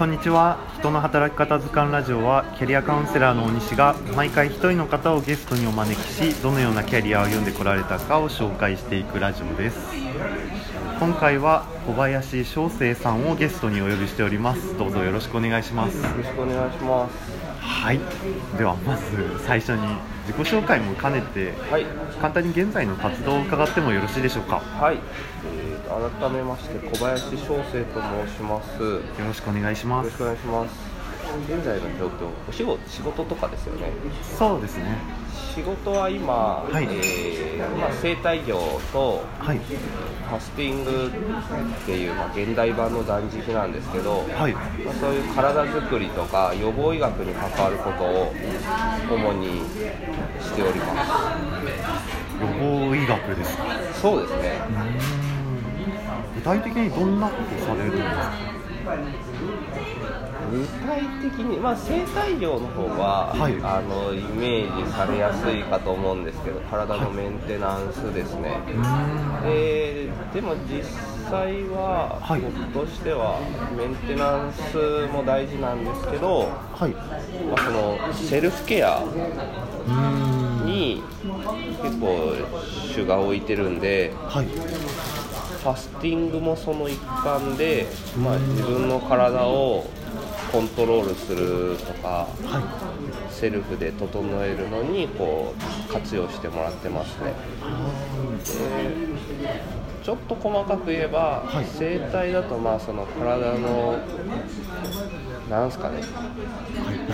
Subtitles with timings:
[0.00, 0.56] こんにちは。
[0.78, 9.76] 人の働き方図鑑ラジオはキャリアカウンセラーの大西が毎回1人の方をゲストにお招きしどのようなキャリアを読んでこられたかを紹介していくラジオです。
[10.98, 14.74] 今回は小林翔生さんをゲストにお呼びしております。
[14.78, 15.98] どうぞよろしくお願いします。
[15.98, 17.29] よろしくお願いします。
[17.60, 18.00] はい。
[18.58, 19.02] ではまず
[19.46, 19.78] 最初に
[20.26, 21.86] 自己紹介も兼ねてはい、
[22.20, 24.60] 簡単に現在の活動を伺ってもよろしいでしょうか？
[24.60, 24.98] はい、
[25.46, 28.82] えーと改めまして小林翔生と申します。
[28.82, 30.06] よよろしくお願いします。
[30.06, 30.89] ろしくお願いします。
[31.48, 33.92] 現在の状況、お仕事仕事とかですよね？
[34.38, 34.98] そうですね
[35.54, 38.56] 仕事は今、はいえーまあ生態業
[38.92, 41.10] とはいファスティングっ
[41.86, 44.60] ていうまあ現代版の断食なんですけど、はいま
[44.92, 48.32] あ、そういう体づくりとか予防医学に関わることを
[49.10, 49.62] 主に
[50.40, 50.86] しておりま
[52.40, 52.46] 予
[52.88, 54.00] 防医学ですかす。
[54.02, 54.60] そうですね。
[56.36, 58.30] 具体的にどんなことされるんですか？
[60.50, 63.54] 具体的に、まあ、生態業の方は、はい。
[63.62, 68.58] あのイメージされやすいかと思うんですけど体のメンテナンスですね、
[69.44, 70.84] えーでも実
[71.28, 72.40] 際は、はい。
[72.40, 73.40] 僕としては
[73.76, 76.92] メンテナンスも大事なんですけど、はい。
[76.92, 79.02] まあ、そのセルフケア
[80.64, 81.02] に
[81.82, 82.36] 結構
[82.94, 84.46] 主が置いてるんではい。
[84.46, 89.84] ファスティングもその一環で、まあ、自分の体を
[90.52, 92.60] コントロールするとかは
[93.28, 93.32] い。
[93.32, 95.54] セルフで整えるのにこ
[95.88, 97.32] う活用してもらってますね。
[98.44, 101.64] でちょっと細かく言えば、はい。
[101.64, 103.98] 整体だとまあその体の
[105.48, 106.02] なんすかね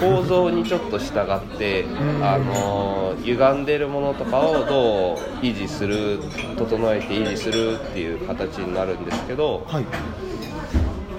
[0.00, 1.84] 構造にちょっと従って、
[2.22, 6.18] あの歪んでるものとかをどう維持する
[6.56, 9.86] 整えて維持するっていう形になるんですけどはい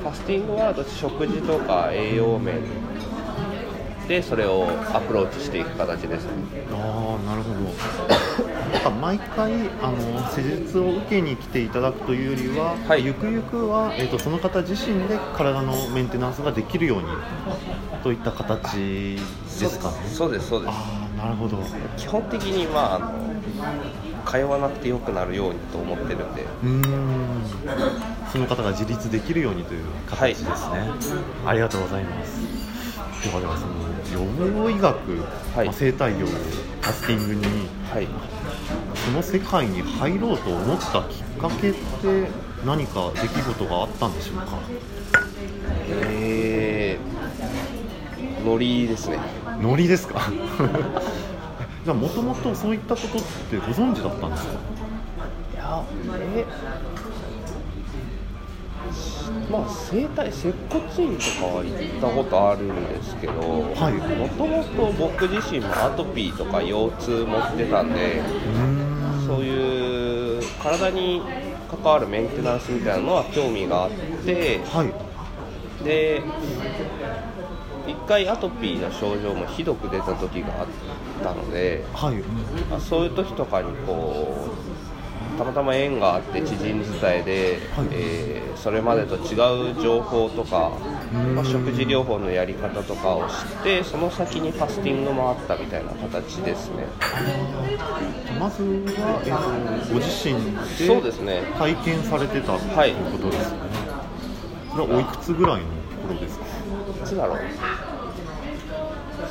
[0.07, 2.61] ファスティングは食事とか栄養面
[4.07, 6.31] でそれをアプローチしていく形ですね。
[6.71, 7.59] ああなるほど。
[8.71, 9.51] なんか毎回
[9.81, 13.03] あの施術を受けに来ていただくというよりは、はい。
[13.03, 17.07] ゆくゆくは、えー、とその方自身で体のメンテナンスができるように
[18.01, 19.97] といった形ですかね。
[20.07, 20.71] そうですそうです。
[20.71, 21.57] ああなるほど。
[21.57, 21.61] う
[21.97, 23.11] 基本的にまああの
[24.29, 26.45] 通わなくてよくなるようにと思ってるんで。
[26.63, 26.83] ーん。
[28.31, 30.89] その方が自立できるようにという形ですね、
[31.45, 32.41] ありがとうございます。
[33.23, 33.73] ではではその
[34.13, 34.19] 予
[34.53, 35.21] 防医学、
[35.55, 35.65] はい。
[35.65, 37.41] まあ生態業ファスティングに
[37.89, 38.07] はい。
[39.05, 41.77] その世界に入ろうと思ったきっかけって
[42.65, 44.59] 何か出来事があったんでしょうか？
[45.89, 49.19] えー、ノリですね。
[49.61, 50.19] ノリですか？
[51.87, 54.51] じゃあもともとそういったことってご存知だったんですか？
[55.53, 55.83] いや
[56.35, 56.45] え
[59.49, 63.31] まあ整体接骨院とかは行ったことあるんですけど
[63.73, 63.93] はい。
[64.17, 68.21] もともと僕自身もアトピーとか腰痛持ってたんで
[69.25, 71.21] そういう体に
[71.71, 73.91] 関わるメンテナンスみたいなのは興味があっ
[74.25, 74.93] てはい。
[75.85, 76.21] で
[77.87, 80.67] 一回アトピーの症状もひどく出た時があっ
[81.23, 82.15] たので、はい。
[82.69, 84.49] まあそういう時とかにこ
[85.35, 87.87] うたまたま縁があって知人伝えで、はい。
[87.91, 90.71] えーそれまでと違う情報とか、
[91.13, 91.35] うん。
[91.35, 96.87] まあ食事療法のやり方とかを知ってその先にファスティングもあったみたいな形ですね。
[98.39, 100.33] まずは、えーとご自身
[100.79, 101.43] でそうですね。
[101.57, 103.57] 体験されてたとはいいうことですよね、
[104.71, 105.67] それはおいくつぐらいの
[106.07, 106.45] 頃ですか？
[106.45, 106.46] い
[107.07, 107.37] つだろう。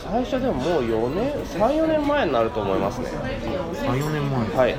[0.02, 3.08] 最初でももう4年34年前になると思いますね。
[3.08, 4.76] 34年前、はい。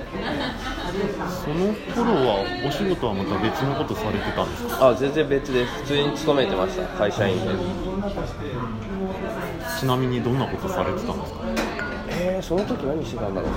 [1.44, 4.90] その頃はお仕事はまた別のことされてたんですか？
[4.90, 5.74] あ全然別です。
[5.84, 6.86] 普通に勤めてました。
[6.97, 7.41] 会社員で。
[9.80, 11.40] ちなみにどんなことされてたんですか？
[12.09, 13.52] えー、その時何してたんだろう。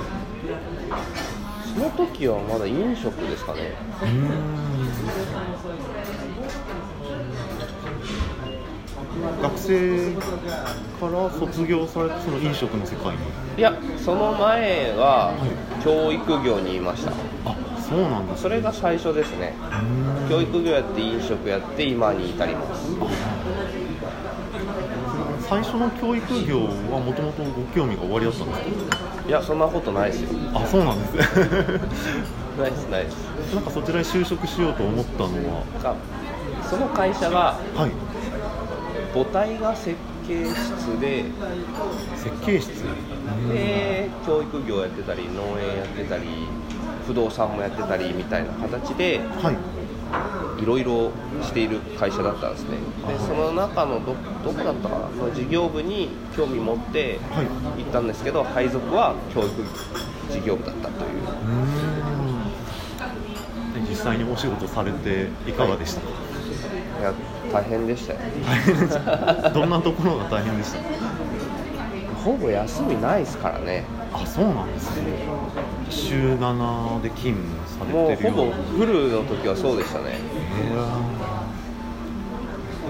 [1.73, 3.73] その時はまだ飲食ですかね。
[4.01, 4.71] うーん
[9.41, 13.17] 学生から卒業されてその飲食の世界に？
[13.57, 15.33] いやその前は
[15.83, 17.11] 教育業にいました。
[17.45, 19.53] あそうなんですそれが最初ですね。
[20.29, 22.91] 教育業やって飲食やって今に至ります。
[25.49, 26.59] 最初の教育業
[26.89, 30.29] はもともとご興味が終わりだったんですいやそんなことないですよ。
[30.51, 31.23] かあそうなんですね。
[32.57, 33.53] ないですないです。
[33.55, 35.63] なんかそちらに就職しようと思ったのは？
[35.83, 35.95] が
[36.69, 37.91] その会社がはい
[39.13, 39.95] 母体が設
[40.27, 41.25] 計室で
[42.15, 42.71] 設計室。
[43.51, 46.23] で教育業やってたり農園やってたり
[47.05, 49.57] 不動産もやってたりみたいな形ではい。
[50.61, 51.11] いろいろ
[51.41, 52.77] している会社だったんですね。
[53.07, 54.13] でその中のど
[54.43, 55.25] どこだったかな？
[55.27, 57.45] の事業部に興味持ってはい。
[57.83, 59.49] 行ったんですけど配属は教育
[60.29, 61.21] 事業部だったという。
[63.73, 66.01] で実際にお仕事されていかがでした？
[66.01, 66.11] か、い
[67.01, 67.13] や
[67.51, 68.19] 大変でしたよ。
[68.45, 68.99] 大変です
[69.53, 70.79] どんなところが大変でした？
[72.23, 73.83] ほぼ休みないですからね。
[74.13, 75.03] あそうなんですね。
[75.89, 78.55] 週7で勤務されてるような。
[78.57, 80.19] ぼフルの時はそうでしたね。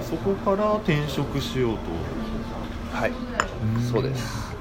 [0.01, 2.97] そこから転職しようと。
[2.97, 3.11] はい。
[3.11, 4.51] うんそうです。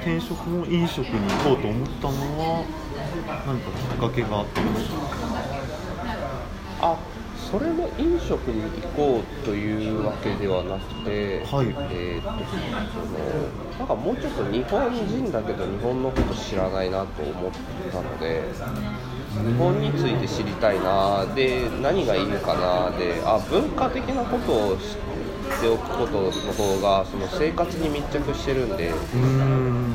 [0.00, 2.64] 転職も飲食に行こうと思ったのは
[3.46, 4.96] 何かきっかけがあったんですか？
[6.80, 6.96] あ
[7.52, 11.66] それも飲食に行こうというわけではなくて、はい。
[11.92, 17.52] えーっとそのなんかもうちょっと日本人だけど日本のこと知らないなと思っ
[17.90, 18.42] たので
[19.46, 29.94] 日本について知りたいなで何がいいかなであ文化的なことを知っておくことの方がその生活に密着してるんでうーん。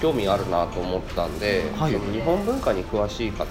[0.00, 1.92] 興味あるなと思ったんで、はい。
[1.92, 3.46] その日本文化に詳しい方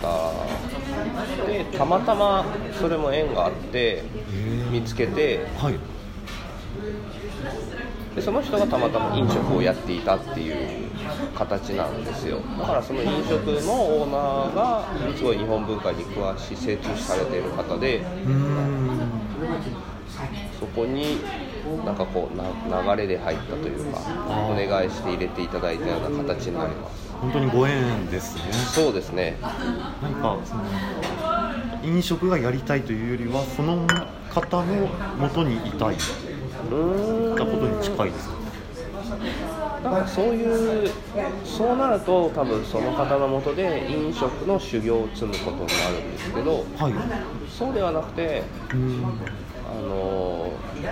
[1.48, 2.46] でたまたま
[2.80, 4.04] それも縁があって
[4.72, 5.80] 見つけてはい。
[8.16, 10.90] でその人がたまたま飲食をやっていたっていう
[11.36, 12.40] 形なんですよ。
[12.58, 14.86] だからその飲食のオーナーが
[15.18, 18.06] すごい日本文化に詳しい精通されている方で
[20.60, 21.18] そこに
[21.86, 24.00] なんかこうな流れで入ったというか
[24.50, 27.12] お願いして入れていただいたような形になります。
[27.22, 28.42] 本当にご縁ですね。
[28.54, 29.38] そうですね。
[30.02, 30.64] 何かその
[31.84, 33.86] 飲食がやりたいというよりはその
[34.30, 35.96] 方の元にいたい。
[35.96, 35.98] っ
[37.38, 38.36] たことに近いですか？
[39.84, 40.90] なんかそういう
[41.44, 46.94] そうなると多分その方のもとで飲食の修行を積むことになるんですけどはい。
[47.48, 48.44] そうではなくて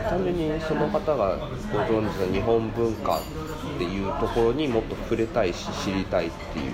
[0.10, 1.38] 単純にその方が
[1.72, 3.22] ご存知の日本文化っ
[3.78, 6.74] ていうところにもっと触れたいし知りたいっていう。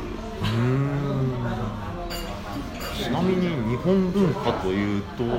[2.97, 5.29] ちなみに日本文化というとど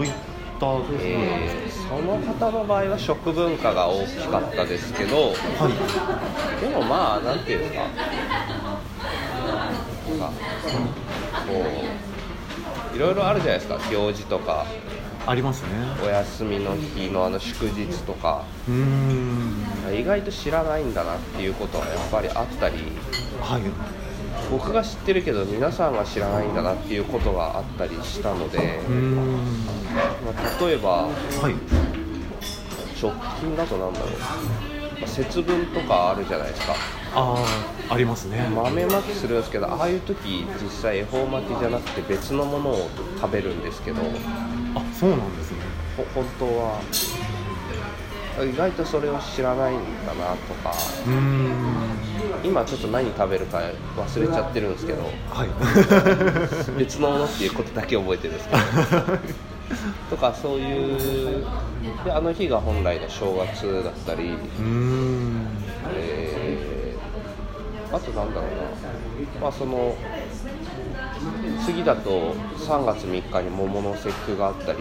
[0.00, 0.12] ういっ
[0.58, 0.66] た
[1.00, 6.60] えーその方の場合は食文化が大きかったですけどかはい。
[6.60, 7.80] でもまあなんていうんですか？
[10.18, 10.32] なんか
[11.48, 11.52] こ
[12.92, 13.78] ういろいろあるじゃないですか。
[13.90, 14.66] 行事とか
[15.26, 15.68] ありますね。
[16.02, 18.44] お休みの日のあの祝日とか。
[18.68, 19.64] うーん。
[19.94, 22.76] 意外と知らないんだなっていうことはやっぱりあったり。
[23.40, 23.62] はい。
[24.50, 28.80] 僕が知ってるけど皆さんが知らないんだなっていうことがあったりしたので、
[30.24, 31.54] まあ例えばはい。
[33.00, 34.26] 直近だとなんだろう、ま
[35.04, 36.74] あ節分とかあるじゃないですか。
[37.14, 37.34] あ
[37.88, 38.48] あありますね。
[38.54, 42.90] 豆まきするんですけどああいう時実際恵方巻きじゃなくて別のものを
[43.20, 44.02] 食べるんですけど
[44.74, 45.58] あそうなんですね。
[45.96, 46.80] ほ本当は。
[48.44, 50.72] 意外とそれを知らないんだなとか。
[51.06, 51.90] うーん。
[52.42, 53.60] 今ちょっと何食べるか
[53.96, 55.02] 忘れちゃってるんですけど。
[55.30, 55.48] はい。
[56.78, 59.18] 別のものっていうことだけ覚えてるんですけど。
[60.10, 61.44] とかそういう。
[62.04, 64.32] であの日が本来の正月だったり、
[65.94, 66.80] えー
[67.92, 69.40] あとなんだろうな。
[69.40, 69.96] まあその
[71.64, 74.78] 次だと3月3日に桃の節句があったり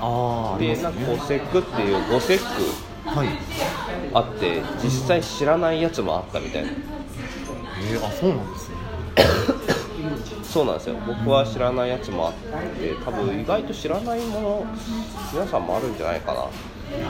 [0.00, 3.28] あでなんかこうね節句っていう5節句はい。
[4.14, 6.70] あって実際知らないやつもあったみたいな。
[6.70, 8.76] えー、あそうなんですね。
[10.42, 10.96] そうなんですよ。
[11.06, 14.66] 僕は知らないやつもあって多分意外と知らないもの
[15.32, 16.46] 皆さんもあるんじゃないかな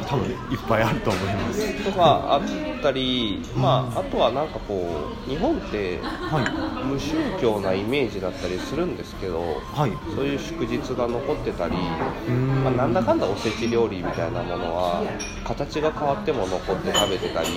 [0.09, 0.37] 多分いっ
[0.69, 1.85] ぱいあると思います。
[1.85, 2.43] とかあっ
[2.83, 5.99] たりまああとはなんかこう日本って
[6.31, 6.73] はい。
[6.85, 9.93] 無宗教なイメージだったりするんですけどはい。
[10.17, 12.65] そういう祝日が残ってたり、ん。
[12.65, 15.05] まあ、なんだかんだおせち料理みたいなものは
[15.45, 17.49] 形が変わっても残って食べてたり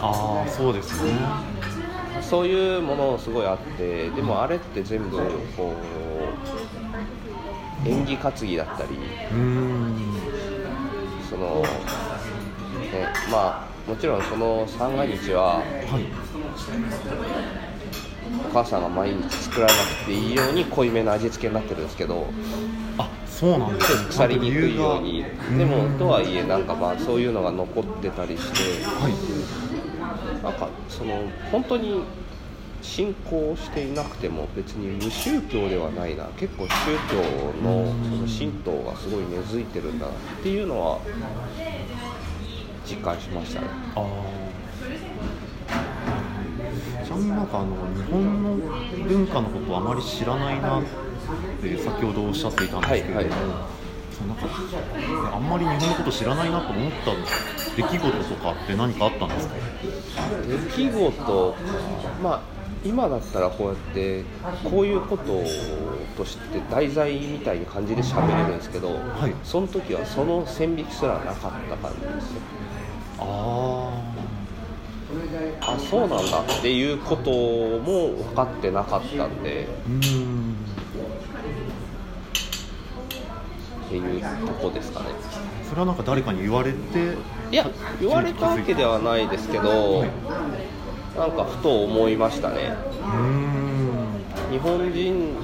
[0.00, 1.12] ああそうですね。
[2.20, 5.16] そういうものすごいあってでもあれって全部
[5.56, 5.72] こ
[7.84, 8.88] う縁起担ぎだったり
[9.32, 10.15] うーん
[11.28, 15.64] その、ね、まあもちろんその三が日ははい。
[18.50, 22.26] お母さんが毎日作らなくていいように濃いめの味付けになってるんですけど
[22.98, 25.24] あそうなんですね腐りにくいように。
[25.56, 29.12] でもとはいええなんかまあそういうのが残ってたりしてはい。
[30.42, 32.02] なんかその本当に
[32.86, 36.24] 信仰していなくても別に無宗教ではないな。
[36.38, 36.70] 結構宗
[37.10, 37.16] 教
[37.62, 41.00] のその神道がすごい根付いてるんだなっていうのは
[42.88, 43.66] 実感しましたね。
[43.96, 44.00] あ
[45.68, 45.84] あ
[47.04, 48.56] ちなみになんかあの日本の
[49.08, 50.82] 文化のことをあまり知らないなっ
[51.60, 53.30] て先ほどおっしゃっていたんですけれども、はいはい。
[54.26, 57.12] なんかあんまり日本のこと知らないなと思った
[57.76, 59.54] 出来事とかって何かあったんですか？
[60.48, 61.56] 出来事
[62.22, 64.24] まあ今だったらこうやって
[64.62, 65.42] こういうこと
[66.16, 69.34] として題材みたいに感じで喋れるんですけど、はい。
[69.42, 72.40] その時はその線引きすらなかった感じですよ。
[73.18, 73.90] あ
[75.62, 79.66] あそうなんだっていうことも分かってなかったんで。
[79.68, 80.56] あうーん
[83.86, 85.06] っていうとこですかね。
[85.68, 87.14] それはなんか誰かに言われて
[87.50, 87.68] いや
[88.00, 90.10] 言われたわけではないですけど、はい
[91.16, 92.74] なんかふと思いましたね。
[93.00, 93.56] うーん。
[94.50, 95.34] 日本人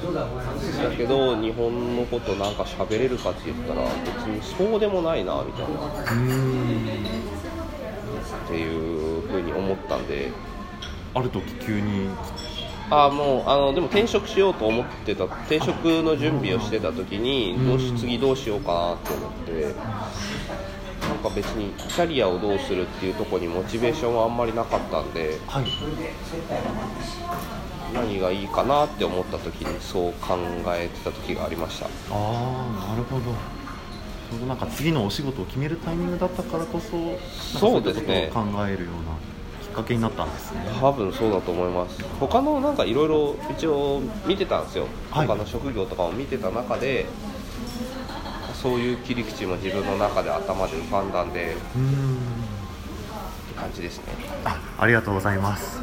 [0.81, 5.67] だけど日本のことなんか喋れるかって言ったら別にそうでもないなみたいな。
[8.45, 10.31] っていうふうに思ったんで。
[11.15, 12.09] ある時急に。
[12.89, 19.73] あもうあのでも転職しようと思ってた転職の準備をしてた時にどうし次どうしようかなって思って
[21.23, 25.65] か別にキャリアをどうするっていうところにモチベーションはあんまりなかったんではい。
[27.93, 30.37] 何がいいかなって思った時にそう考
[30.67, 31.85] えてた時がありました。
[31.85, 33.23] ああなるほど。
[34.31, 38.31] ちょうどなんか次のお仕事を決めるタイミングだったからこそそうですね。
[38.33, 39.13] 考えるような
[39.61, 40.65] きっかけになったんですね。
[40.81, 42.03] 多分そうだと思います。
[42.19, 45.27] 他のなんかいろいろ一応見てたんですよ、はい。
[45.27, 47.05] 他の職業とかも見てた中で
[48.63, 52.15] そういう切り口も自分の中で頭で浮かんだんでっうーん
[53.49, 54.05] て感じですね。
[54.45, 55.81] あありがとうございます。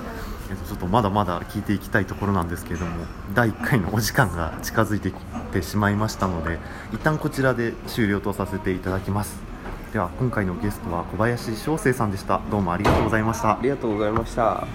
[0.51, 2.93] えっとちょっとまだまだ聞いていきたいところなんですけれども
[3.35, 5.15] 第1回のお時間が近づいてき
[5.53, 6.59] てしまいましたので
[6.93, 9.39] 一旦こちらで終了とさせていただきます。
[9.93, 12.41] では今回のゲストは小林翔生さんでした。
[12.51, 13.51] どうもありがとうございました。
[13.51, 14.67] ありがとうございました